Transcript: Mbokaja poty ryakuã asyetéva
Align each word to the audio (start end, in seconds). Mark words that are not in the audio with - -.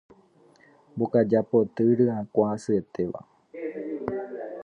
Mbokaja 0.93 1.39
poty 1.49 1.85
ryakuã 1.97 2.47
asyetéva 2.55 3.19